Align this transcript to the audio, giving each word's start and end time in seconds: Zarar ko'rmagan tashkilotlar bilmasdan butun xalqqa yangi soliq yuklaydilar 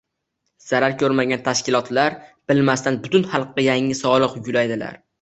Zarar 0.69 0.95
ko'rmagan 1.03 1.43
tashkilotlar 1.49 2.17
bilmasdan 2.53 3.01
butun 3.07 3.31
xalqqa 3.37 3.71
yangi 3.71 4.03
soliq 4.05 4.39
yuklaydilar 4.43 5.03